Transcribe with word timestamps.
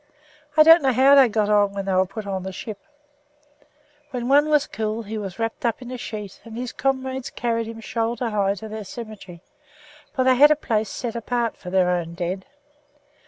I 0.57 0.63
don't 0.63 0.81
know 0.81 0.91
how 0.93 1.13
they 1.13 1.29
got 1.29 1.47
on 1.47 1.73
when 1.73 1.85
they 1.85 1.93
were 1.93 2.07
put 2.07 2.25
on 2.25 2.41
the 2.41 2.51
ship. 2.51 2.79
When 4.09 4.27
one 4.27 4.49
was 4.49 4.65
killed, 4.65 5.05
he 5.05 5.15
was 5.19 5.37
wrapped 5.37 5.63
up 5.63 5.79
in 5.79 5.91
a 5.91 5.97
sheet 5.99 6.41
and 6.43 6.57
his 6.57 6.73
comrades 6.73 7.29
carried 7.29 7.67
him 7.67 7.81
shoulder 7.81 8.31
high 8.31 8.55
to 8.55 8.67
their 8.67 8.83
cemetery, 8.83 9.43
for 10.11 10.23
they 10.23 10.33
had 10.37 10.49
a 10.49 10.55
place 10.55 10.89
set 10.89 11.15
apart 11.15 11.55
for 11.55 11.69
their 11.69 11.91
own 11.91 12.15
dead. 12.15 12.47